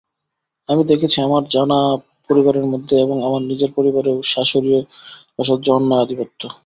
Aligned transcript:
আমি 0.69 0.81
দেখেছি 0.83 1.17
আমার 1.21 1.43
জানা 1.55 1.79
পরিবারের 2.29 2.65
মধ্যে 2.65 2.95
এবং 3.05 3.17
আমার 3.27 3.41
নিজের 3.43 3.71
পরিবারেও 3.77 4.17
শাশুড়ীর 4.31 4.83
অসহ্য 5.39 5.67
অন্যায় 5.71 6.03
আধিপত্য। 6.03 6.41